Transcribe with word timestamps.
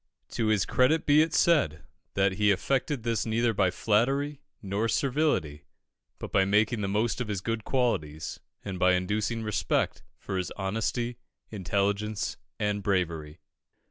To 0.29 0.47
his 0.47 0.65
credit 0.65 1.05
be 1.05 1.21
it 1.21 1.31
said, 1.31 1.83
that 2.15 2.31
he 2.31 2.49
effected 2.49 3.03
this 3.03 3.23
neither 3.23 3.53
by 3.53 3.69
flattery 3.69 4.41
nor 4.59 4.87
servility, 4.87 5.65
but 6.17 6.31
by 6.31 6.43
making 6.43 6.81
the 6.81 6.87
most 6.87 7.21
of 7.21 7.27
his 7.27 7.39
good 7.39 7.63
qualities, 7.65 8.39
and 8.65 8.79
by 8.79 8.93
inducing 8.95 9.43
respect 9.43 10.01
for 10.17 10.37
his 10.37 10.49
honesty, 10.57 11.19
intelligence, 11.51 12.37
and 12.59 12.81
bravery. 12.81 13.41